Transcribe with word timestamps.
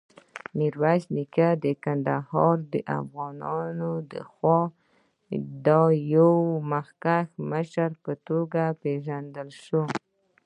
میرویس 0.57 1.03
نیکه 1.15 1.49
د 1.63 1.65
کندهار 1.83 2.57
دافغانانودخوا 2.73 4.59
د 5.65 5.67
یوه 6.13 6.45
مخکښ 6.71 7.27
مشر 7.51 7.89
په 8.03 8.11
توګه 8.27 8.61
وپېژندل 8.73 9.49
شو. 9.63 9.83